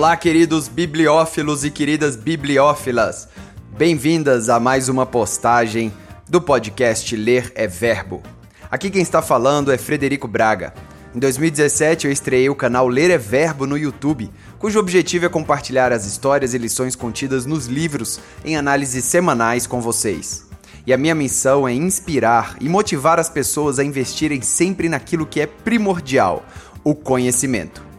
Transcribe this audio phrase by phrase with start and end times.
[0.00, 3.28] Olá, queridos bibliófilos e queridas bibliófilas.
[3.76, 5.92] Bem-vindas a mais uma postagem
[6.26, 8.22] do podcast Ler é Verbo.
[8.70, 10.72] Aqui quem está falando é Frederico Braga.
[11.14, 15.92] Em 2017 eu estreiei o canal Ler é Verbo no YouTube, cujo objetivo é compartilhar
[15.92, 20.48] as histórias e lições contidas nos livros em análises semanais com vocês.
[20.86, 25.42] E a minha missão é inspirar e motivar as pessoas a investirem sempre naquilo que
[25.42, 26.42] é primordial:
[26.82, 27.89] o conhecimento.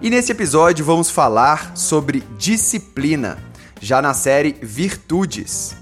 [0.00, 3.38] E nesse episódio vamos falar sobre disciplina,
[3.80, 5.74] já na série Virtudes.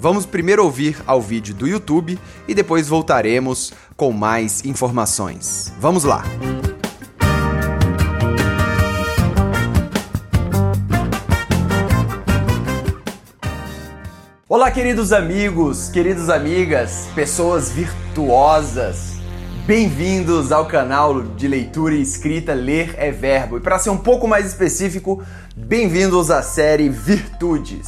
[0.00, 5.72] Vamos primeiro ouvir ao vídeo do YouTube e depois voltaremos com mais informações.
[5.78, 6.24] Vamos lá!
[14.48, 19.17] Olá, queridos amigos, queridas amigas, pessoas virtuosas.
[19.68, 23.58] Bem-vindos ao canal de leitura e escrita Ler é Verbo.
[23.58, 25.22] E para ser um pouco mais específico,
[25.54, 27.86] bem-vindos à série Virtudes.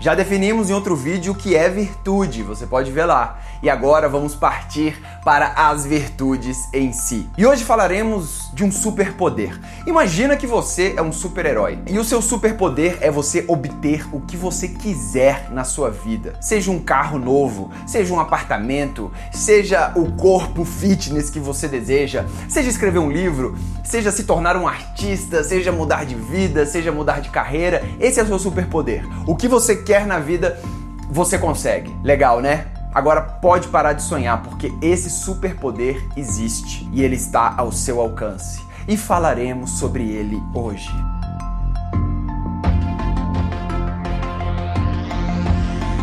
[0.00, 3.40] Já definimos em outro vídeo o que é virtude, você pode ver lá.
[3.62, 7.28] E agora vamos partir para as virtudes em si.
[7.38, 9.56] E hoje falaremos de um superpoder.
[9.86, 14.36] Imagina que você é um super-herói e o seu superpoder é você obter o que
[14.36, 16.34] você quiser na sua vida.
[16.40, 22.68] Seja um carro novo, seja um apartamento, seja o corpo fitness que você deseja, seja
[22.68, 27.30] escrever um livro, seja se tornar um artista, seja mudar de vida, seja mudar de
[27.30, 27.84] carreira.
[28.00, 29.04] Esse é o seu superpoder.
[29.24, 30.60] O que você quer na vida,
[31.08, 31.94] você consegue.
[32.02, 32.66] Legal, né?
[32.94, 38.60] Agora pode parar de sonhar, porque esse superpoder existe e ele está ao seu alcance.
[38.86, 40.90] E falaremos sobre ele hoje.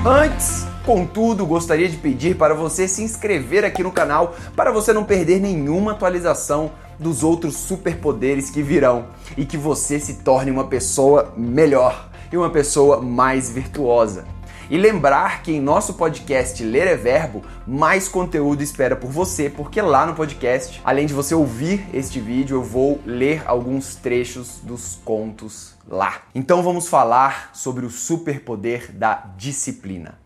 [0.03, 5.03] Antes, contudo, gostaria de pedir para você se inscrever aqui no canal para você não
[5.03, 9.05] perder nenhuma atualização dos outros superpoderes que virão
[9.37, 14.38] e que você se torne uma pessoa melhor e uma pessoa mais virtuosa.
[14.69, 19.81] E lembrar que em nosso podcast Ler é Verbo, mais conteúdo espera por você, porque
[19.81, 24.99] lá no podcast, além de você ouvir este vídeo, eu vou ler alguns trechos dos
[25.03, 26.21] contos lá.
[26.35, 30.19] Então vamos falar sobre o superpoder da disciplina.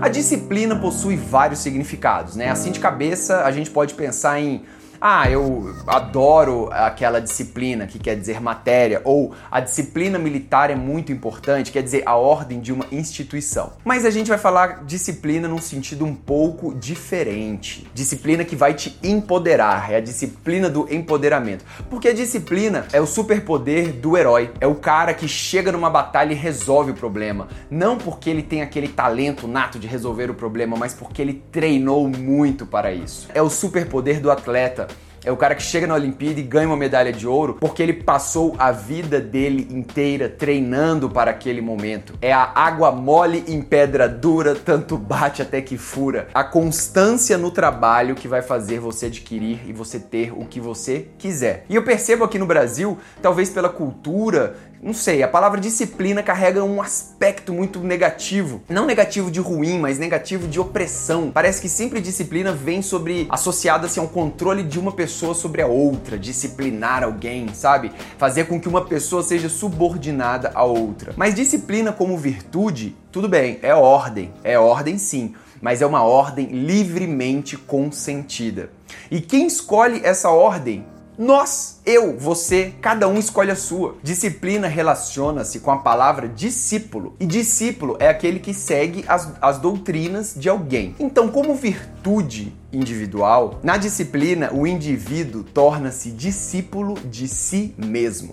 [0.00, 2.50] A disciplina possui vários significados, né?
[2.50, 4.62] Assim de cabeça, a gente pode pensar em
[5.00, 11.12] ah, eu adoro aquela disciplina que quer dizer matéria, ou a disciplina militar é muito
[11.12, 13.72] importante, quer dizer a ordem de uma instituição.
[13.84, 17.86] Mas a gente vai falar disciplina num sentido um pouco diferente.
[17.94, 21.64] Disciplina que vai te empoderar, é a disciplina do empoderamento.
[21.88, 26.32] Porque a disciplina é o superpoder do herói, é o cara que chega numa batalha
[26.32, 27.48] e resolve o problema.
[27.70, 32.08] Não porque ele tem aquele talento nato de resolver o problema, mas porque ele treinou
[32.08, 33.28] muito para isso.
[33.32, 34.87] É o superpoder do atleta
[35.24, 37.92] é o cara que chega na Olimpíada e ganha uma medalha de ouro porque ele
[37.92, 42.14] passou a vida dele inteira treinando para aquele momento.
[42.20, 46.28] É a água mole em pedra dura, tanto bate até que fura.
[46.34, 51.08] A constância no trabalho que vai fazer você adquirir e você ter o que você
[51.18, 51.64] quiser.
[51.68, 56.62] E eu percebo aqui no Brasil, talvez pela cultura não sei, a palavra disciplina carrega
[56.62, 58.62] um aspecto muito negativo.
[58.68, 61.30] Não negativo de ruim, mas negativo de opressão.
[61.32, 65.66] Parece que sempre disciplina vem sobre associada-se a um controle de uma pessoa sobre a
[65.66, 67.90] outra, disciplinar alguém, sabe?
[68.16, 71.12] Fazer com que uma pessoa seja subordinada a outra.
[71.16, 76.46] Mas disciplina como virtude, tudo bem, é ordem, é ordem sim, mas é uma ordem
[76.46, 78.70] livremente consentida.
[79.10, 80.86] E quem escolhe essa ordem
[81.18, 83.96] nós, eu, você, cada um escolhe a sua.
[84.04, 87.16] Disciplina relaciona-se com a palavra discípulo.
[87.18, 90.94] E discípulo é aquele que segue as, as doutrinas de alguém.
[90.96, 98.30] Então, como virtude individual, na disciplina o indivíduo torna-se discípulo de si mesmo.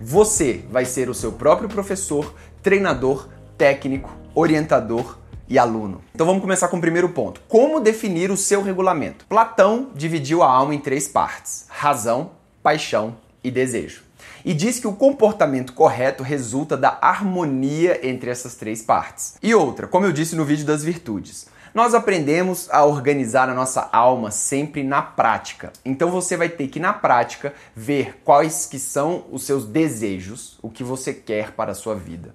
[0.00, 5.18] Você vai ser o seu próprio professor, treinador, técnico, orientador,
[5.50, 6.00] e aluno.
[6.14, 7.42] Então vamos começar com o primeiro ponto.
[7.48, 9.26] Como definir o seu regulamento?
[9.28, 12.30] Platão dividiu a alma em três partes: razão,
[12.62, 14.04] paixão e desejo.
[14.44, 19.36] E diz que o comportamento correto resulta da harmonia entre essas três partes.
[19.42, 23.88] E outra, como eu disse no vídeo das virtudes, nós aprendemos a organizar a nossa
[23.92, 25.72] alma sempre na prática.
[25.84, 30.70] Então você vai ter que na prática ver quais que são os seus desejos, o
[30.70, 32.34] que você quer para a sua vida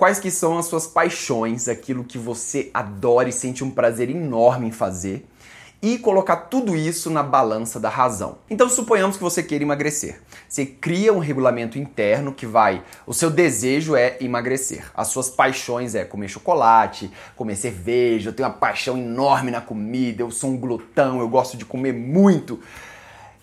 [0.00, 4.68] quais que são as suas paixões, aquilo que você adora e sente um prazer enorme
[4.68, 5.26] em fazer
[5.82, 8.38] e colocar tudo isso na balança da razão.
[8.48, 10.22] Então suponhamos que você queira emagrecer.
[10.48, 14.90] Você cria um regulamento interno que vai, o seu desejo é emagrecer.
[14.94, 20.22] As suas paixões é comer chocolate, comer cerveja, eu tenho uma paixão enorme na comida,
[20.22, 22.58] eu sou um glutão, eu gosto de comer muito.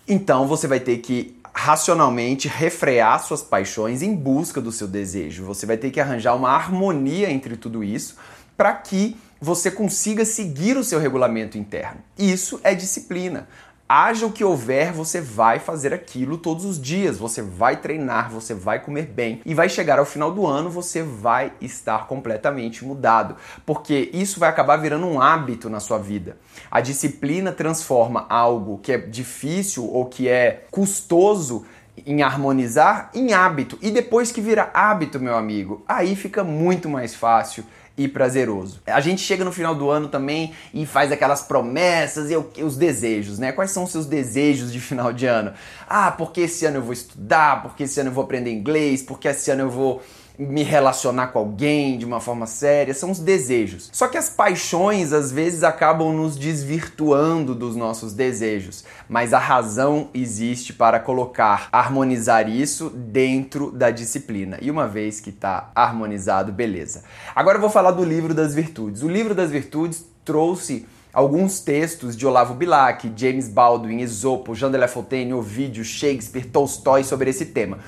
[0.08, 5.44] Então você vai ter que racionalmente refrear suas paixões em busca do seu desejo.
[5.44, 8.16] Você vai ter que arranjar uma harmonia entre tudo isso
[8.56, 11.98] para que você consiga seguir o seu regulamento interno.
[12.16, 13.48] Isso é disciplina.
[13.90, 17.16] Haja o que houver, você vai fazer aquilo todos os dias.
[17.16, 21.02] Você vai treinar, você vai comer bem e vai chegar ao final do ano, você
[21.02, 26.36] vai estar completamente mudado, porque isso vai acabar virando um hábito na sua vida.
[26.70, 31.64] A disciplina transforma algo que é difícil ou que é custoso
[32.04, 33.78] em harmonizar em hábito.
[33.80, 37.64] E depois que vira hábito, meu amigo, aí fica muito mais fácil
[37.98, 38.80] e prazeroso.
[38.86, 43.38] A gente chega no final do ano também e faz aquelas promessas e os desejos,
[43.38, 43.50] né?
[43.50, 45.52] Quais são os seus desejos de final de ano?
[45.88, 49.26] Ah, porque esse ano eu vou estudar, porque esse ano eu vou aprender inglês, porque
[49.26, 50.00] esse ano eu vou
[50.38, 53.90] me relacionar com alguém de uma forma séria, são os desejos.
[53.92, 60.10] Só que as paixões às vezes acabam nos desvirtuando dos nossos desejos, mas a razão
[60.14, 64.58] existe para colocar, harmonizar isso dentro da disciplina.
[64.62, 67.02] E uma vez que está harmonizado, beleza.
[67.34, 69.02] Agora eu vou falar do livro das virtudes.
[69.02, 74.76] O livro das virtudes trouxe alguns textos de Olavo Bilac, James Baldwin, Esopo, Jean de
[74.76, 77.78] La Fontaine, Ovidio, Shakespeare, Tolstói sobre esse tema.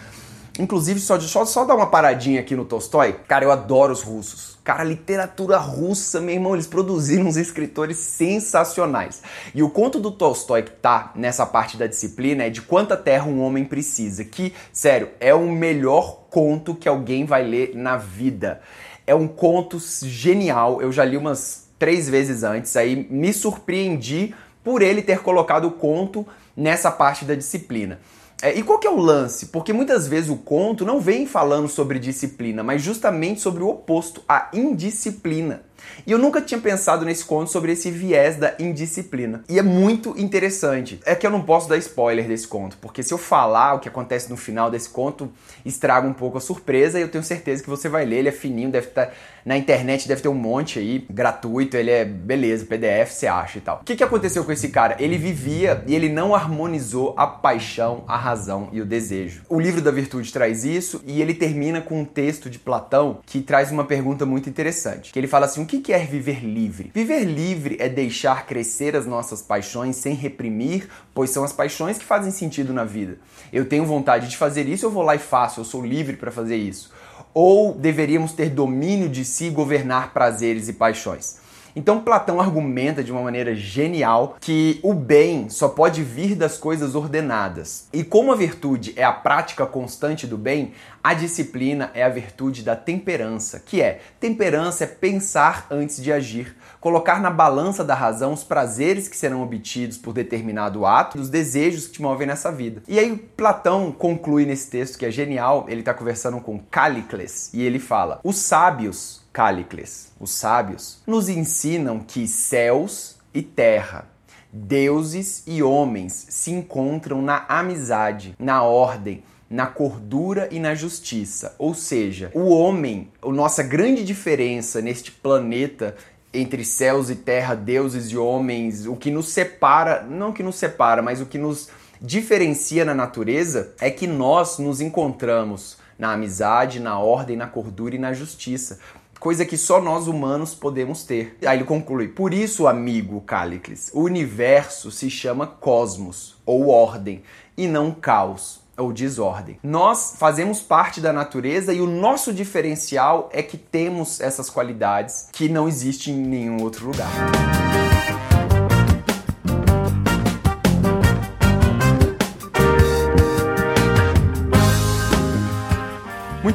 [0.61, 3.15] Inclusive, só, só, só dar uma paradinha aqui no Tolstói.
[3.27, 4.59] Cara, eu adoro os russos.
[4.63, 9.23] Cara, literatura russa, meu irmão, eles produziram uns escritores sensacionais.
[9.55, 13.25] E o conto do Tolstói que tá nessa parte da disciplina é de quanta terra
[13.25, 14.23] um homem precisa.
[14.23, 18.61] Que, sério, é o melhor conto que alguém vai ler na vida.
[19.07, 20.83] É um conto genial.
[20.83, 25.71] Eu já li umas três vezes antes, aí me surpreendi por ele ter colocado o
[25.71, 27.99] conto nessa parte da disciplina.
[28.43, 29.47] É, e qual que é o lance?
[29.47, 34.23] Porque muitas vezes o conto não vem falando sobre disciplina, mas justamente sobre o oposto,
[34.29, 35.63] a indisciplina.
[36.07, 39.45] E eu nunca tinha pensado nesse conto sobre esse viés da indisciplina.
[39.49, 41.01] E é muito interessante.
[41.05, 43.89] É que eu não posso dar spoiler desse conto, porque se eu falar o que
[43.89, 45.31] acontece no final desse conto,
[45.65, 48.19] estraga um pouco a surpresa e eu tenho certeza que você vai ler.
[48.19, 49.13] Ele é fininho, deve estar tá,
[49.45, 51.77] na internet, deve ter um monte aí, gratuito.
[51.77, 53.81] Ele é beleza, PDF você acha e tal.
[53.81, 54.97] O que, que aconteceu com esse cara?
[54.99, 59.43] Ele vivia e ele não harmonizou a paixão, a razão e o desejo.
[59.49, 63.41] O livro da virtude traz isso e ele termina com um texto de Platão que
[63.41, 65.13] traz uma pergunta muito interessante.
[65.13, 66.91] Que ele fala assim: que é viver livre?
[66.95, 72.05] Viver livre é deixar crescer as nossas paixões sem reprimir, pois são as paixões que
[72.05, 73.19] fazem sentido na vida.
[73.53, 76.33] Eu tenho vontade de fazer isso, eu vou lá e faço, eu sou livre para
[76.33, 76.91] fazer isso.
[77.33, 81.39] Ou deveríamos ter domínio de si e governar prazeres e paixões?
[81.81, 86.95] Então Platão argumenta de uma maneira genial que o bem só pode vir das coisas
[86.95, 87.89] ordenadas.
[87.91, 92.63] E como a virtude é a prática constante do bem, a disciplina é a virtude
[92.63, 98.35] da temperança, que é temperança é pensar antes de agir, colocar na balança da razão
[98.35, 102.53] os prazeres que serão obtidos por determinado ato e os desejos que te movem nessa
[102.53, 102.83] vida.
[102.87, 107.63] E aí Platão conclui nesse texto que é genial, ele está conversando com Calicles e
[107.63, 114.09] ele fala: "Os sábios Cálicles, os sábios, nos ensinam que céus e terra,
[114.53, 121.55] deuses e homens se encontram na amizade, na ordem, na cordura e na justiça.
[121.59, 125.97] Ou seja, o homem, a nossa grande diferença neste planeta
[126.35, 131.03] entre céus e terra, deuses e homens, o que nos separa, não que nos separa,
[131.03, 131.69] mas o que nos
[132.01, 137.99] diferencia na natureza é que nós nos encontramos na amizade, na ordem, na cordura e
[137.99, 138.79] na justiça
[139.21, 141.37] coisa que só nós humanos podemos ter.
[141.47, 147.23] Aí ele conclui: Por isso, amigo Calicles, o universo se chama cosmos ou ordem
[147.57, 149.59] e não caos ou desordem.
[149.63, 155.49] Nós fazemos parte da natureza e o nosso diferencial é que temos essas qualidades que
[155.49, 157.70] não existem em nenhum outro lugar.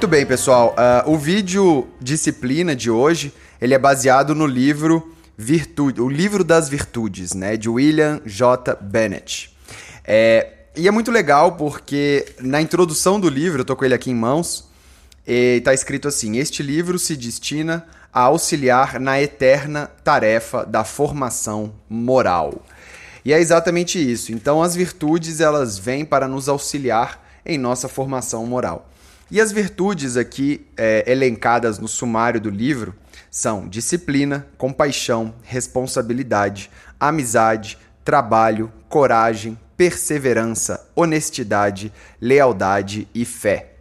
[0.05, 0.75] Muito bem, pessoal.
[1.05, 6.69] Uh, o vídeo disciplina de hoje ele é baseado no livro Virtude, o livro das
[6.69, 8.75] virtudes, né, de William J.
[8.79, 9.57] Bennett.
[10.05, 14.11] É, e é muito legal porque na introdução do livro, eu tô com ele aqui
[14.11, 14.69] em mãos,
[15.25, 17.83] está escrito assim: Este livro se destina
[18.13, 22.63] a auxiliar na eterna tarefa da formação moral.
[23.25, 24.31] E é exatamente isso.
[24.31, 28.91] Então, as virtudes elas vêm para nos auxiliar em nossa formação moral.
[29.29, 32.93] E as virtudes aqui é, elencadas no sumário do livro
[33.31, 41.91] são disciplina, compaixão, responsabilidade, amizade, trabalho, coragem, perseverança, honestidade,
[42.21, 43.73] lealdade e fé.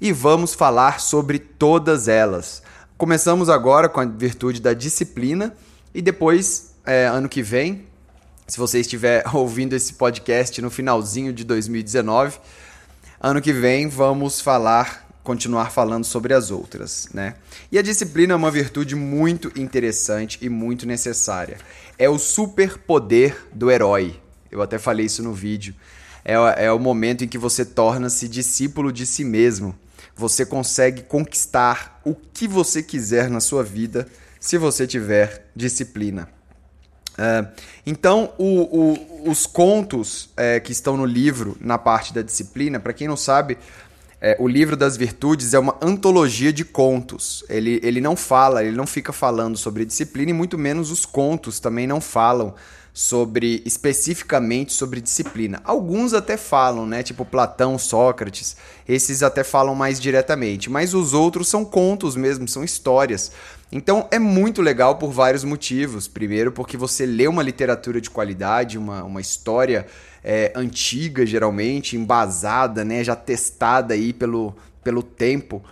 [0.00, 2.62] E vamos falar sobre todas elas.
[2.96, 5.52] Começamos agora com a virtude da disciplina
[5.92, 7.86] e depois, é, ano que vem,
[8.46, 12.38] se você estiver ouvindo esse podcast no finalzinho de 2019,
[13.24, 17.36] Ano que vem vamos falar, continuar falando sobre as outras, né?
[17.70, 21.58] E a disciplina é uma virtude muito interessante e muito necessária.
[21.96, 24.20] É o superpoder do herói.
[24.50, 25.72] Eu até falei isso no vídeo.
[26.24, 29.72] É, é o momento em que você torna-se discípulo de si mesmo.
[30.16, 34.08] Você consegue conquistar o que você quiser na sua vida
[34.40, 36.28] se você tiver disciplina.
[37.22, 37.46] É,
[37.86, 38.80] então, o,
[39.24, 43.16] o, os contos é, que estão no livro, na parte da disciplina, para quem não
[43.16, 43.56] sabe,
[44.20, 47.44] é, o livro das virtudes é uma antologia de contos.
[47.48, 51.60] Ele, ele não fala, ele não fica falando sobre disciplina e muito menos os contos
[51.60, 52.54] também não falam
[52.92, 55.60] sobre especificamente sobre disciplina.
[55.64, 57.02] Alguns até falam, né?
[57.02, 58.56] Tipo Platão, Sócrates,
[58.86, 63.32] esses até falam mais diretamente, mas os outros são contos mesmo, são histórias.
[63.70, 66.06] Então é muito legal por vários motivos.
[66.06, 69.86] Primeiro, porque você lê uma literatura de qualidade, uma, uma história
[70.22, 73.02] é, antiga, geralmente, embasada, né?
[73.02, 75.64] Já testada aí pelo, pelo tempo.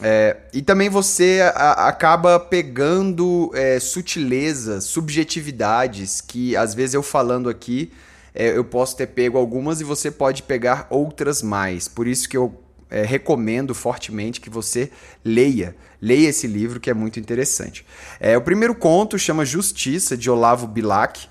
[0.00, 7.48] É, e também você a, acaba pegando é, sutilezas, subjetividades que às vezes eu falando
[7.48, 7.92] aqui
[8.34, 11.88] é, eu posso ter pego algumas e você pode pegar outras mais.
[11.88, 12.58] Por isso que eu
[12.90, 14.90] é, recomendo fortemente que você
[15.24, 15.76] leia.
[16.00, 17.86] Leia esse livro que é muito interessante.
[18.18, 21.28] É, o primeiro conto chama Justiça, de Olavo Bilac,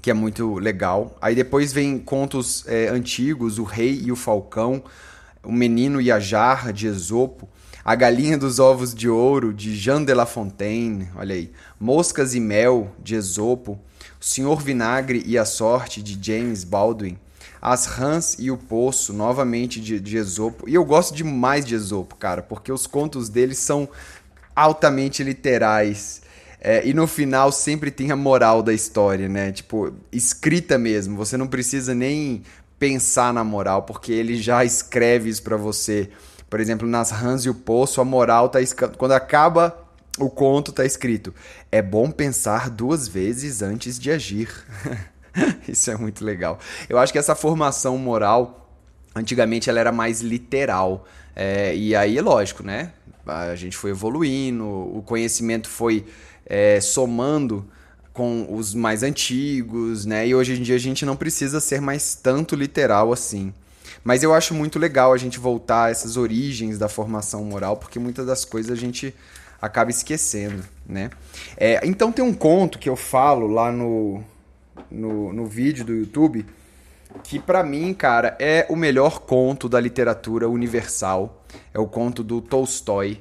[0.00, 1.16] que é muito legal.
[1.20, 4.82] Aí depois vem contos é, antigos, O Rei e o Falcão,
[5.42, 7.48] O Menino e a Jarra, de Esopo.
[7.84, 11.50] A Galinha dos Ovos de Ouro, de Jean de La Fontaine, olha aí.
[11.78, 13.78] Moscas e Mel, de Esopo.
[14.20, 17.16] O Senhor Vinagre e a Sorte, de James Baldwin.
[17.60, 20.68] As Rãs e o Poço, novamente de, de Esopo.
[20.68, 23.88] E eu gosto demais de Esopo, cara, porque os contos dele são
[24.54, 26.20] altamente literais.
[26.60, 29.50] É, e no final sempre tem a moral da história, né?
[29.52, 31.16] Tipo, escrita mesmo.
[31.16, 32.42] Você não precisa nem
[32.78, 36.10] pensar na moral, porque ele já escreve isso para você.
[36.50, 38.58] Por exemplo, nas Rãs e o Poço, a moral tá.
[38.98, 39.78] Quando acaba
[40.18, 41.32] o conto, tá escrito:
[41.70, 44.50] É bom pensar duas vezes antes de agir.
[45.68, 46.58] Isso é muito legal.
[46.88, 48.68] Eu acho que essa formação moral,
[49.14, 51.06] antigamente, ela era mais literal.
[51.36, 52.92] É, e aí, é lógico, né?
[53.24, 56.04] A gente foi evoluindo, o conhecimento foi
[56.44, 57.64] é, somando
[58.12, 60.26] com os mais antigos, né?
[60.26, 63.54] E hoje em dia a gente não precisa ser mais tanto literal assim.
[64.02, 67.98] Mas eu acho muito legal a gente voltar a essas origens da formação moral, porque
[67.98, 69.14] muitas das coisas a gente
[69.60, 71.10] acaba esquecendo, né?
[71.56, 74.24] É, então tem um conto que eu falo lá no,
[74.90, 76.46] no, no vídeo do YouTube
[77.22, 81.44] que para mim, cara, é o melhor conto da literatura universal.
[81.74, 83.20] É o conto do Tolstói,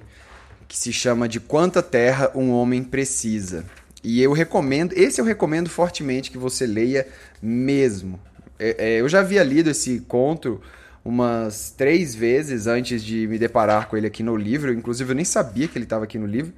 [0.67, 3.65] que se chama De Quanta Terra um Homem Precisa.
[4.03, 7.07] E eu recomendo, esse eu recomendo fortemente que você leia
[7.41, 8.19] mesmo.
[8.60, 10.62] É, é, eu já havia lido esse conto
[11.04, 14.74] umas três vezes antes de me deparar com ele aqui no livro.
[14.74, 16.54] Inclusive, eu nem sabia que ele estava aqui no livro.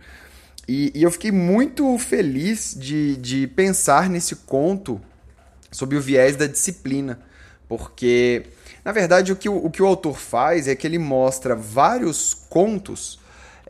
[0.67, 4.99] E, e, eu fiquei muito feliz de, de pensar nesse conto
[5.71, 7.19] sob o viés da disciplina.
[7.67, 8.43] Porque,
[8.83, 12.33] na verdade, o que o, o, que o autor faz é que ele mostra vários
[12.33, 13.20] contos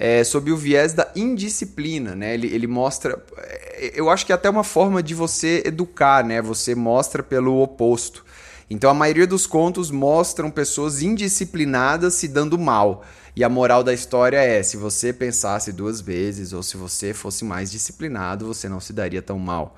[0.04, 2.34] é, sob o viés da indisciplina, né?
[2.34, 6.42] Ele, ele mostra, é, eu acho que é até uma forma de você educar, né?
[6.42, 8.26] Você mostra pelo oposto.
[8.68, 13.06] Então a maioria dos contos mostram pessoas indisciplinadas se dando mal.
[13.36, 17.46] E a moral da história é: se você pensasse duas vezes ou se você fosse
[17.46, 19.78] mais disciplinado, você não se daria tão mal.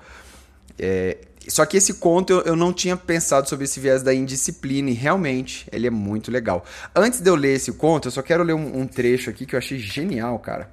[0.78, 4.90] É, só que esse conto eu, eu, não tinha pensado sobre esse viés da indisciplina
[4.90, 6.64] e realmente ele é muito legal.
[6.94, 9.54] Antes de eu ler esse conto, eu só quero ler um, um trecho aqui que
[9.54, 10.70] eu achei genial, cara,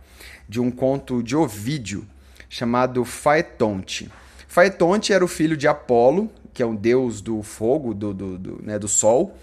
[0.47, 2.05] de um conto de Ovídio
[2.49, 4.09] chamado Faetonte.
[4.47, 8.61] Faetonte era o filho de Apolo, que é um deus do fogo, do, do, do,
[8.61, 9.37] né, do sol,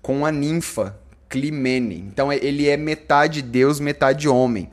[0.00, 0.98] com a ninfa
[1.28, 1.96] Climene.
[1.96, 4.70] Então ele é metade deus, metade homem.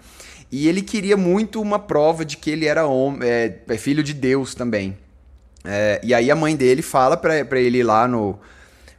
[0.52, 4.14] E ele queria muito uma prova de que ele era homem, é, é filho de
[4.14, 4.98] Deus também.
[5.64, 8.40] É, e aí a mãe dele fala pra, pra ele ir lá no.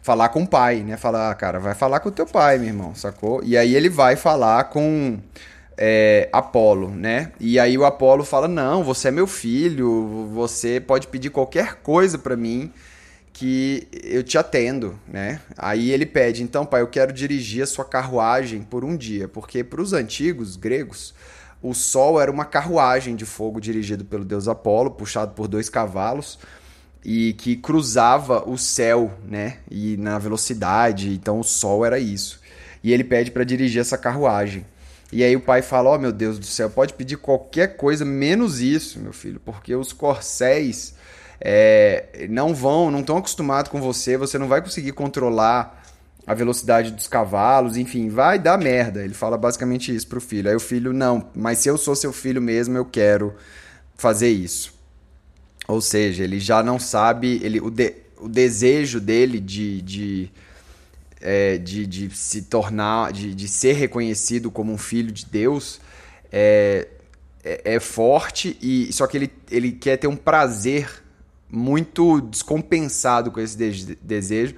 [0.02, 0.96] Falar com o pai, né?
[0.96, 3.40] Falar, ah, cara, vai falar com o teu pai, meu irmão, sacou?
[3.44, 5.20] E aí ele vai falar com
[5.76, 7.32] é, Apolo, né?
[7.40, 12.18] E aí o Apolo fala: Não, você é meu filho, você pode pedir qualquer coisa
[12.18, 12.72] para mim
[13.32, 15.40] que eu te atendo, né?
[15.56, 19.64] Aí ele pede: Então, pai, eu quero dirigir a sua carruagem por um dia, porque
[19.64, 21.14] para os antigos gregos
[21.62, 26.38] o sol era uma carruagem de fogo dirigido pelo deus Apolo, puxado por dois cavalos
[27.04, 29.58] e que cruzava o céu, né?
[29.70, 32.40] E na velocidade, então o sol era isso.
[32.82, 34.66] E ele pede para dirigir essa carruagem.
[35.12, 38.04] E aí o pai fala: "Ó, oh, meu Deus do céu, pode pedir qualquer coisa
[38.04, 40.94] menos isso, meu filho, porque os corcéis
[41.40, 45.81] é, não vão, não estão acostumados com você, você não vai conseguir controlar
[46.26, 49.02] a velocidade dos cavalos, enfim, vai dar merda.
[49.02, 50.48] Ele fala basicamente isso pro filho.
[50.48, 53.34] Aí o filho, não, mas se eu sou seu filho mesmo, eu quero
[53.96, 54.72] fazer isso.
[55.66, 60.30] Ou seja, ele já não sabe, ele, o, de, o desejo dele de, de,
[61.20, 65.80] é, de, de, se tornar, de, de ser reconhecido como um filho de Deus
[66.30, 66.88] é,
[67.44, 71.02] é, é forte, e só que ele, ele quer ter um prazer
[71.48, 74.54] muito descompensado com esse de desejo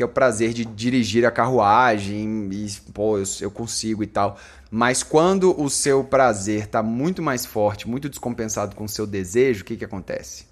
[0.00, 4.38] que é o prazer de dirigir a carruagem e, pô, eu, eu consigo e tal.
[4.70, 9.60] Mas quando o seu prazer está muito mais forte, muito descompensado com o seu desejo,
[9.60, 10.46] o que, que acontece?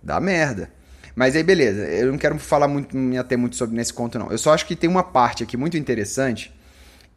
[0.00, 0.70] Dá merda.
[1.16, 4.30] Mas aí, beleza, eu não quero falar muito, me ater muito sobre nesse conto, não.
[4.30, 6.54] Eu só acho que tem uma parte aqui muito interessante,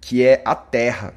[0.02, 1.14] que é a terra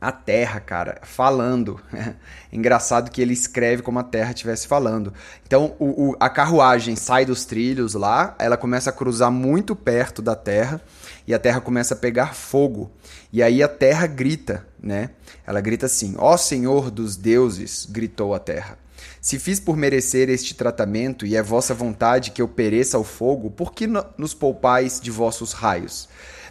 [0.00, 1.80] a Terra, cara, falando.
[2.52, 5.12] Engraçado que ele escreve como a Terra estivesse falando.
[5.46, 10.22] Então, o, o, a carruagem sai dos trilhos lá, ela começa a cruzar muito perto
[10.22, 10.80] da Terra
[11.26, 12.90] e a Terra começa a pegar fogo.
[13.32, 15.10] E aí a Terra grita, né?
[15.46, 18.78] Ela grita assim: Ó Senhor dos deuses, gritou a Terra.
[19.20, 23.50] Se fiz por merecer este tratamento e é vossa vontade que eu pereça ao fogo,
[23.50, 26.08] por que nos poupais de vossos raios?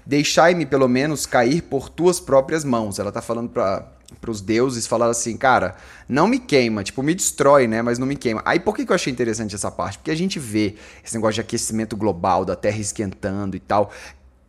[0.08, 2.98] Deixai-me pelo menos cair por tuas próprias mãos.
[2.98, 3.92] Ela tá falando para
[4.26, 5.76] os deuses, falar assim, cara,
[6.08, 8.42] não me queima, tipo, me destrói, né, mas não me queima.
[8.46, 9.98] Aí por que, que eu achei interessante essa parte?
[9.98, 13.92] Porque a gente vê esse negócio de aquecimento global, da Terra esquentando e tal.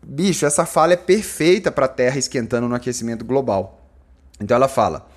[0.01, 3.85] Bicho, essa fala é perfeita para a Terra esquentando no aquecimento global.
[4.41, 5.11] Então ela fala: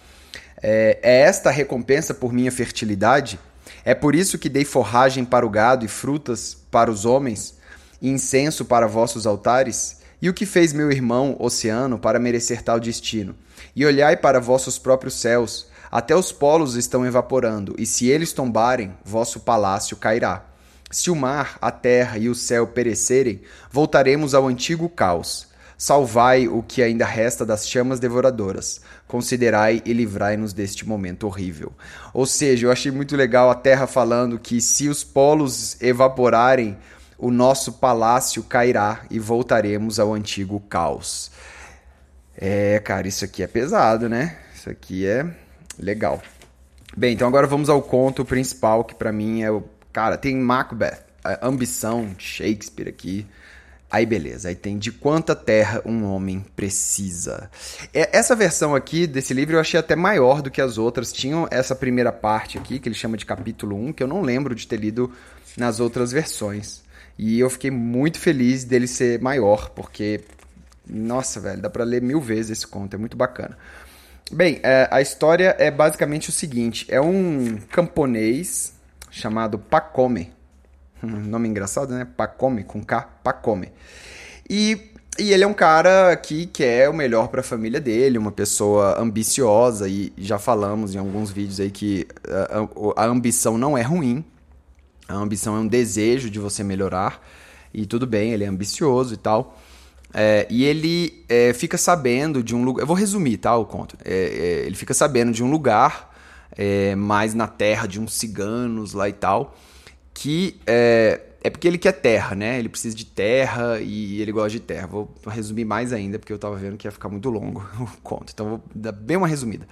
[0.59, 3.39] é, é esta recompensa por minha fertilidade?
[3.85, 7.59] É por isso que dei forragem para o gado e frutas para os homens,
[8.01, 10.00] e incenso para vossos altares?
[10.21, 13.35] E o que fez meu irmão, oceano, para merecer tal destino?
[13.75, 18.95] E olhai para vossos próprios céus, até os polos estão evaporando, e se eles tombarem,
[19.03, 20.45] vosso palácio cairá.
[20.91, 25.47] Se o mar, a terra e o céu perecerem, voltaremos ao antigo caos.
[25.75, 28.81] Salvai o que ainda resta das chamas devoradoras.
[29.07, 31.73] Considerai e livrai-nos deste momento horrível.
[32.13, 36.77] Ou seja, eu achei muito legal a Terra falando que se os polos evaporarem,
[37.21, 41.31] o nosso palácio cairá e voltaremos ao antigo caos.
[42.35, 44.37] É, cara, isso aqui é pesado, né?
[44.55, 45.23] Isso aqui é
[45.77, 46.19] legal.
[46.97, 49.63] Bem, então agora vamos ao conto principal, que para mim é o.
[49.93, 50.99] Cara, tem Macbeth,
[51.43, 53.27] ambição de Shakespeare aqui.
[53.89, 57.51] Aí beleza, aí tem de quanta terra um homem precisa.
[57.93, 61.13] É, essa versão aqui desse livro eu achei até maior do que as outras.
[61.13, 64.55] Tinham essa primeira parte aqui, que ele chama de capítulo 1, que eu não lembro
[64.55, 65.11] de ter lido
[65.55, 66.81] nas outras versões.
[67.21, 70.21] E eu fiquei muito feliz dele ser maior, porque,
[70.89, 73.55] nossa, velho, dá pra ler mil vezes esse conto, é muito bacana.
[74.31, 78.73] Bem, é, a história é basicamente o seguinte: é um camponês
[79.11, 80.33] chamado Pacome.
[81.03, 82.07] Nome engraçado, né?
[82.17, 83.71] Pacome, com K, Pacome.
[84.49, 88.31] E, e ele é um cara que quer o melhor para a família dele, uma
[88.31, 92.07] pessoa ambiciosa, e já falamos em alguns vídeos aí que
[92.97, 94.25] a, a ambição não é ruim,
[95.11, 97.21] a ambição é um desejo de você melhorar.
[97.73, 99.57] E tudo bem, ele é ambicioso e tal.
[100.13, 102.83] É, e ele é, fica sabendo de um lugar.
[102.83, 103.55] Eu vou resumir, tá?
[103.55, 103.97] O conto.
[104.03, 106.13] É, é ele fica sabendo de um lugar,
[106.57, 109.55] é, mais na terra de uns ciganos lá e tal,
[110.13, 112.59] que é, é porque ele quer terra, né?
[112.59, 114.87] Ele precisa de terra e ele gosta de terra.
[114.87, 118.31] Vou resumir mais ainda, porque eu tava vendo que ia ficar muito longo o conto.
[118.33, 119.67] Então vou dar bem uma resumida.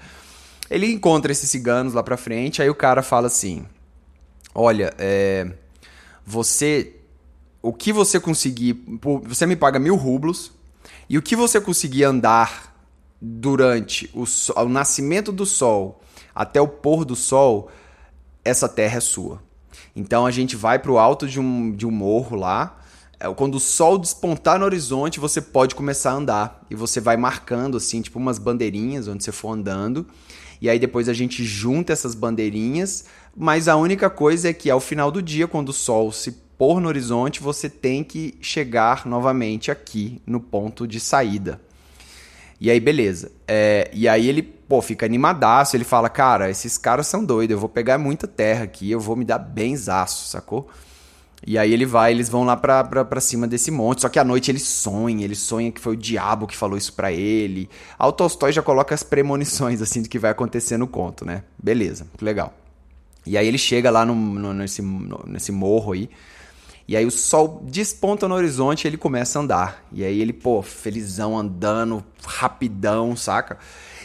[0.69, 3.65] Ele encontra esses ciganos lá pra frente, aí o cara fala assim:
[4.53, 5.51] olha, é,
[6.25, 6.95] você,
[7.61, 8.83] o que você conseguir,
[9.23, 10.51] você me paga mil rublos
[11.09, 12.75] e o que você conseguir andar
[13.21, 14.23] durante o,
[14.61, 16.01] o nascimento do sol
[16.33, 17.69] até o pôr do sol,
[18.45, 19.41] essa terra é sua.
[19.95, 22.78] Então a gente vai para o alto de um, de um morro lá.
[23.19, 26.65] É, quando o sol despontar no horizonte, você pode começar a andar.
[26.69, 30.07] E você vai marcando, assim, tipo umas bandeirinhas onde você for andando.
[30.61, 33.05] E aí depois a gente junta essas bandeirinhas
[33.35, 36.81] mas a única coisa é que ao final do dia, quando o sol se pôr
[36.81, 41.61] no horizonte, você tem que chegar novamente aqui no ponto de saída.
[42.59, 43.31] E aí, beleza.
[43.47, 45.77] É, e aí ele, pô, fica animadaço.
[45.77, 49.15] Ele fala, cara, esses caras são doidos, eu vou pegar muita terra aqui, eu vou
[49.15, 50.69] me dar benzaço, sacou?
[51.45, 54.01] E aí ele vai, eles vão lá pra, pra, pra cima desse monte.
[54.01, 56.93] Só que à noite ele sonha, ele sonha que foi o diabo que falou isso
[56.93, 57.69] pra ele.
[57.97, 61.43] A Tolstói já coloca as premonições, assim, do que vai acontecer no conto, né?
[61.61, 62.53] Beleza, que legal.
[63.25, 66.09] E aí ele chega lá no, no, nesse, no, nesse morro aí.
[66.87, 69.85] E aí o sol desponta no horizonte e ele começa a andar.
[69.91, 73.59] E aí ele, pô, felizão, andando, rapidão, saca?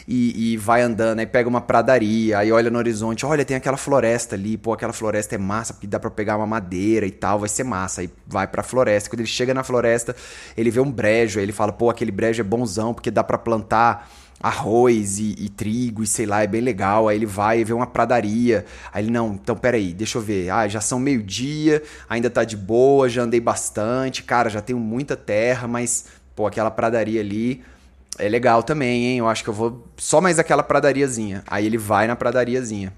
[0.07, 3.77] E, e, vai andando, aí pega uma pradaria, aí olha no horizonte, olha, tem aquela
[3.77, 7.39] floresta ali, pô, aquela floresta é massa, porque dá pra pegar uma madeira e tal,
[7.39, 8.01] vai ser massa.
[8.01, 9.09] Aí vai pra floresta.
[9.09, 10.15] Quando ele chega na floresta,
[10.55, 13.37] ele vê um brejo, aí ele fala, pô, aquele brejo é bonzão, porque dá para
[13.37, 14.07] plantar
[14.39, 17.07] arroz e, e, trigo e sei lá, é bem legal.
[17.07, 18.63] Aí ele vai e vê uma pradaria.
[18.93, 20.51] Aí ele, não, então peraí, deixa eu ver.
[20.51, 25.15] Ah, já são meio-dia, ainda tá de boa, já andei bastante, cara, já tenho muita
[25.15, 27.63] terra, mas, pô, aquela pradaria ali
[28.17, 29.17] é legal também, hein?
[29.19, 31.43] Eu acho que eu vou só mais aquela pradariazinha.
[31.47, 32.93] Aí ele vai na pradariazinha.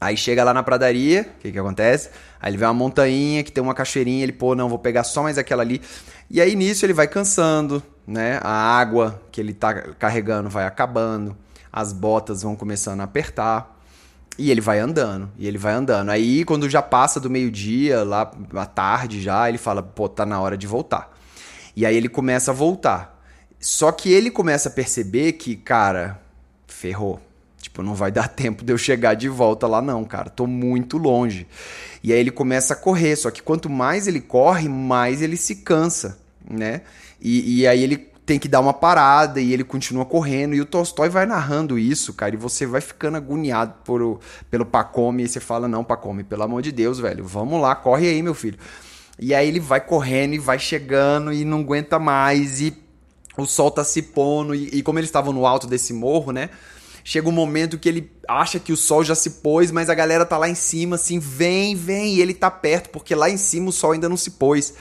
[0.00, 2.10] Aí chega lá na pradaria, o que que acontece?
[2.40, 5.24] Aí ele vê uma montanha que tem uma cachoeirinha, ele, pô, não, vou pegar só
[5.24, 5.82] mais aquela ali.
[6.30, 8.38] E aí nisso ele vai cansando, né?
[8.42, 11.36] A água que ele tá carregando vai acabando,
[11.72, 13.76] as botas vão começando a apertar.
[14.38, 16.10] E ele vai andando, e ele vai andando.
[16.10, 20.40] Aí quando já passa do meio-dia, lá à tarde já, ele fala, pô, tá na
[20.40, 21.12] hora de voltar.
[21.74, 23.17] E aí ele começa a voltar.
[23.60, 26.20] Só que ele começa a perceber que, cara,
[26.66, 27.20] ferrou.
[27.60, 30.30] Tipo, não vai dar tempo de eu chegar de volta lá, não, cara.
[30.30, 31.46] Tô muito longe.
[32.02, 33.16] E aí ele começa a correr.
[33.16, 36.18] Só que quanto mais ele corre, mais ele se cansa,
[36.48, 36.82] né?
[37.20, 40.54] E, e aí ele tem que dar uma parada e ele continua correndo.
[40.54, 42.34] E o Tolstói vai narrando isso, cara.
[42.34, 45.24] E você vai ficando agoniado por, pelo Pacome.
[45.24, 47.24] E você fala: Não, Pacome, pelo amor de Deus, velho.
[47.24, 48.58] Vamos lá, corre aí, meu filho.
[49.18, 52.60] E aí ele vai correndo e vai chegando e não aguenta mais.
[52.60, 52.70] E
[53.42, 54.54] o sol tá se pondo.
[54.54, 56.50] E, e como eles estavam no alto desse morro, né?
[57.08, 60.26] chega um momento que ele acha que o sol já se pôs, mas a galera
[60.26, 63.70] tá lá em cima, assim, vem, vem, e ele tá perto, porque lá em cima
[63.70, 64.74] o sol ainda não se pôs.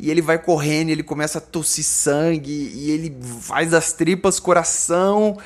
[0.00, 5.36] E ele vai correndo, ele começa a tossir sangue, e ele faz das tripas coração.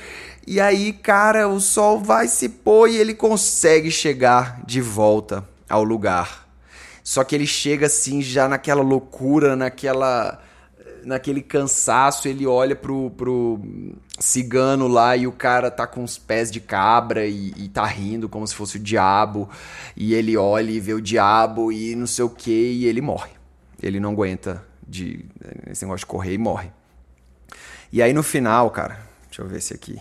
[0.47, 5.83] E aí, cara, o sol vai se pôr e ele consegue chegar de volta ao
[5.83, 6.49] lugar.
[7.03, 10.41] Só que ele chega assim, já naquela loucura, naquela
[11.05, 13.61] naquele cansaço, ele olha pro, pro
[14.19, 18.29] cigano lá e o cara tá com os pés de cabra e, e tá rindo
[18.29, 19.49] como se fosse o diabo.
[19.97, 23.31] E ele olha e vê o diabo e não sei o que, e ele morre.
[23.83, 25.25] Ele não aguenta de
[25.67, 26.71] esse negócio de correr e morre.
[27.93, 30.01] E aí no final, cara, deixa eu ver esse aqui,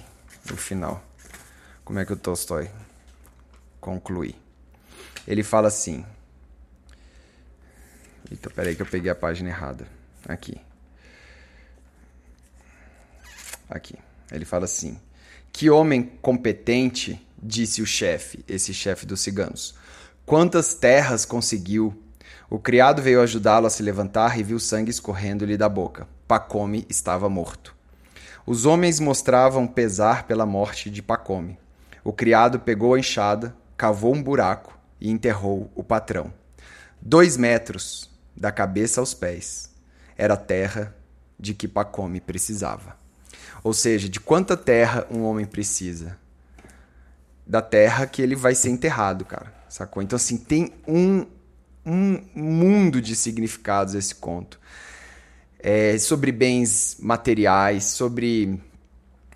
[0.50, 1.04] no final,
[1.86, 2.70] como é que o Tolstói
[3.80, 4.36] conclui.
[5.28, 6.06] Ele fala assim.
[8.30, 9.88] Eita, peraí que eu peguei a página errada.
[10.28, 10.67] Aqui.
[13.70, 13.96] Aqui.
[14.32, 15.00] Ele fala assim:
[15.52, 19.76] Que homem competente, disse o chefe, esse chefe dos ciganos.
[20.26, 22.04] Quantas terras conseguiu?
[22.50, 26.08] O criado veio ajudá-lo a se levantar e viu sangue escorrendo-lhe da boca.
[26.28, 27.76] Pacome estava morto.
[28.46, 31.60] Os homens mostravam pesar pela morte de Pacome.
[32.04, 36.34] O criado pegou a enxada, cavou um buraco e enterrou o patrão.
[37.02, 39.70] Dois metros, da cabeça aos pés,
[40.18, 40.96] era terra
[41.38, 42.98] de que Pacome precisava.
[43.68, 46.18] Ou seja, de quanta terra um homem precisa?
[47.46, 49.54] Da terra que ele vai ser enterrado, cara.
[49.68, 50.02] Sacou?
[50.02, 51.26] Então, assim, tem um,
[51.86, 54.58] um mundo de significados esse conto.
[55.60, 58.58] É sobre bens materiais, sobre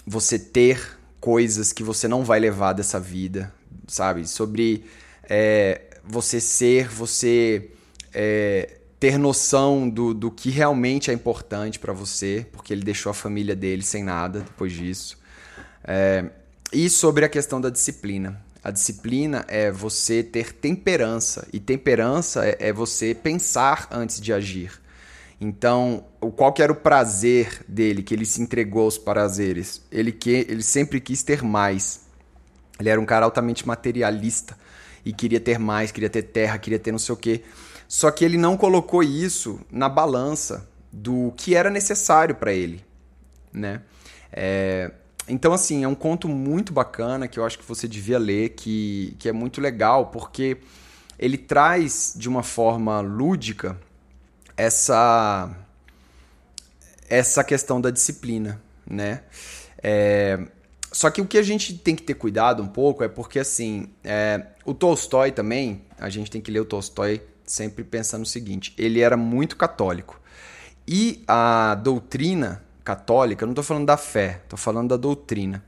[0.07, 3.53] você ter coisas que você não vai levar dessa vida,
[3.85, 4.25] sabe?
[4.25, 4.85] Sobre
[5.23, 7.69] é, você ser, você
[8.13, 13.15] é, ter noção do, do que realmente é importante para você, porque ele deixou a
[13.15, 15.17] família dele sem nada depois disso.
[15.83, 16.25] É,
[16.71, 18.39] e sobre a questão da disciplina.
[18.63, 24.79] A disciplina é você ter temperança, e temperança é, é você pensar antes de agir.
[25.41, 29.81] Então, qual que era o prazer dele, que ele se entregou aos prazeres?
[29.91, 32.01] Ele, que, ele sempre quis ter mais.
[32.79, 34.55] Ele era um cara altamente materialista
[35.03, 37.41] e queria ter mais, queria ter terra, queria ter não sei o quê.
[37.91, 42.85] Só que ele não colocou isso na balança do que era necessário para ele,
[43.51, 43.81] né?
[44.31, 44.91] É,
[45.27, 49.13] então, assim, é um conto muito bacana que eu acho que você devia ler, que,
[49.19, 50.59] que é muito legal, porque
[51.19, 53.77] ele traz de uma forma lúdica
[54.55, 55.53] essa
[57.09, 59.23] essa questão da disciplina, né?
[59.83, 60.39] É,
[60.93, 63.89] só que o que a gente tem que ter cuidado um pouco é porque, assim,
[64.01, 67.21] é, o Tolstói também, a gente tem que ler o Tolstói
[67.51, 70.19] sempre pensando o seguinte: ele era muito católico.
[70.87, 75.63] E a doutrina católica, não estou falando da fé, estou falando da doutrina.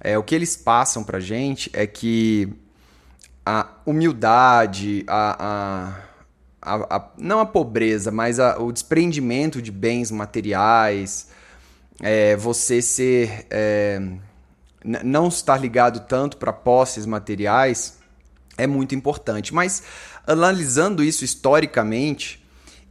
[0.00, 2.52] É, o que eles passam para gente é que
[3.44, 5.98] a humildade, a,
[6.60, 11.28] a, a, a não a pobreza, mas o desprendimento de bens materiais,
[12.00, 13.46] é, você ser.
[13.50, 14.00] É,
[14.82, 17.99] não estar ligado tanto para posses materiais
[18.62, 19.54] é muito importante.
[19.54, 19.82] Mas
[20.26, 22.44] analisando isso historicamente,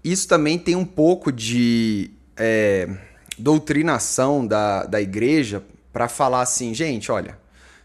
[0.03, 2.89] isso também tem um pouco de é,
[3.37, 7.37] doutrinação da, da igreja para falar assim, gente, olha,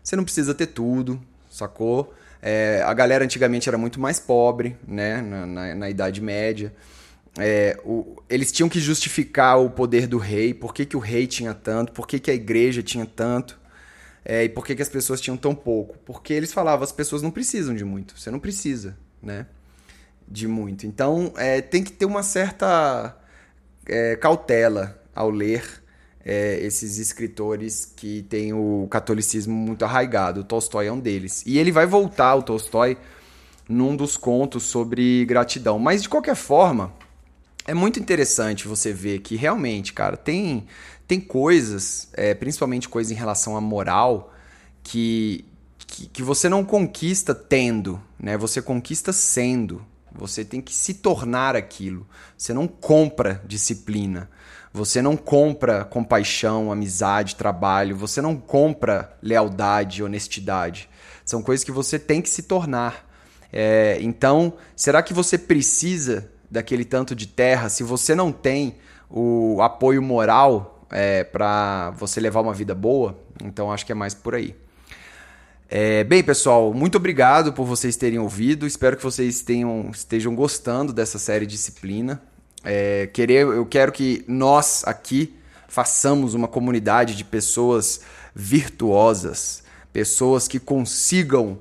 [0.02, 1.20] você não precisa ter tudo,
[1.50, 2.14] sacou?
[2.42, 6.74] É, a galera antigamente era muito mais pobre, né, na, na, na Idade Média.
[7.38, 11.26] É, o, eles tinham que justificar o poder do rei, por que, que o rei
[11.26, 13.58] tinha tanto, por que, que a igreja tinha tanto,
[14.24, 15.98] é, e por que, que as pessoas tinham tão pouco.
[16.04, 19.46] Porque eles falavam, as pessoas não precisam de muito, você não precisa, né,
[20.26, 20.86] de muito.
[20.86, 23.16] Então, é, tem que ter uma certa
[23.86, 25.82] é, cautela ao ler
[26.24, 30.40] é, esses escritores que têm o catolicismo muito arraigado.
[30.40, 31.42] O Tolstói é um deles.
[31.46, 32.96] E ele vai voltar, o Tolstói,
[33.68, 35.78] num dos contos sobre gratidão.
[35.78, 36.92] Mas, de qualquer forma,
[37.66, 40.66] é muito interessante você ver que realmente, cara, tem,
[41.06, 44.32] tem coisas, é, principalmente coisas em relação à moral,
[44.82, 45.44] que,
[45.78, 48.36] que, que você não conquista tendo, né?
[48.36, 49.84] Você conquista sendo.
[50.12, 52.06] Você tem que se tornar aquilo.
[52.38, 54.30] Você não compra disciplina.
[54.72, 57.96] Você não compra compaixão, amizade, trabalho.
[57.96, 60.88] Você não compra lealdade, honestidade.
[61.24, 63.08] São coisas que você tem que se tornar.
[63.52, 68.76] É, então, será que você precisa daquele tanto de terra se você não tem
[69.10, 73.18] o apoio moral é, para você levar uma vida boa?
[73.42, 74.54] Então, acho que é mais por aí.
[75.68, 78.64] É, bem, pessoal, muito obrigado por vocês terem ouvido.
[78.64, 82.22] Espero que vocês tenham, estejam gostando dessa série Disciplina.
[82.62, 85.34] É, querer, eu quero que nós aqui
[85.66, 88.02] façamos uma comunidade de pessoas
[88.32, 91.58] virtuosas, pessoas que consigam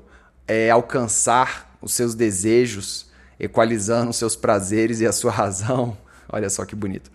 [0.47, 3.07] é, alcançar os seus desejos,
[3.39, 5.97] equalizando os seus prazeres e a sua razão.
[6.29, 7.11] Olha só que bonito.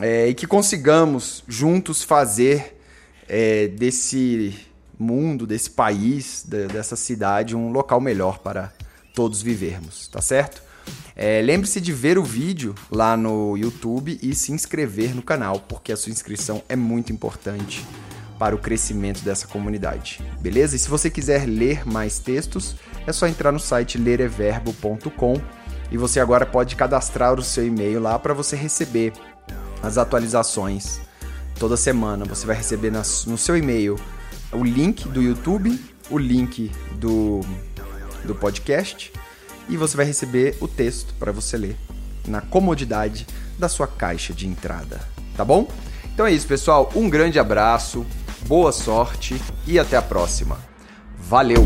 [0.00, 2.80] É, e que consigamos juntos fazer
[3.28, 4.56] é, desse
[4.98, 8.72] mundo, desse país, dessa cidade, um local melhor para
[9.14, 10.62] todos vivermos, tá certo?
[11.14, 15.92] É, Lembre-se de ver o vídeo lá no YouTube e se inscrever no canal, porque
[15.92, 17.84] a sua inscrição é muito importante
[18.38, 20.76] para o crescimento dessa comunidade, beleza?
[20.76, 25.34] E se você quiser ler mais textos, é só entrar no site lereverbo.com
[25.90, 29.12] e você agora pode cadastrar o seu e-mail lá para você receber
[29.82, 31.00] as atualizações
[31.58, 32.24] toda semana.
[32.24, 33.98] Você vai receber no seu e-mail
[34.52, 35.78] o link do YouTube,
[36.10, 37.40] o link do,
[38.24, 39.12] do podcast
[39.68, 41.76] e você vai receber o texto para você ler
[42.26, 43.26] na comodidade
[43.58, 45.00] da sua caixa de entrada,
[45.36, 45.68] tá bom?
[46.12, 46.90] Então é isso, pessoal.
[46.94, 48.04] Um grande abraço,
[48.46, 50.58] boa sorte e até a próxima.
[51.18, 51.64] Valeu!